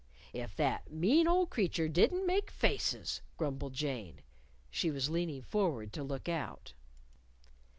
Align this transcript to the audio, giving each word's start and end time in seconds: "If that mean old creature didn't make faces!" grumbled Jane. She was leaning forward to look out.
"If 0.33 0.55
that 0.55 0.91
mean 0.91 1.27
old 1.27 1.51
creature 1.51 1.87
didn't 1.87 2.25
make 2.25 2.49
faces!" 2.49 3.21
grumbled 3.37 3.73
Jane. 3.75 4.23
She 4.71 4.89
was 4.89 5.11
leaning 5.11 5.43
forward 5.43 5.93
to 5.93 6.01
look 6.01 6.27
out. 6.27 6.73